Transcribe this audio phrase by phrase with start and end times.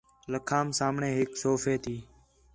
[0.31, 1.95] لَکھام سامݨے ہِک صوفے تی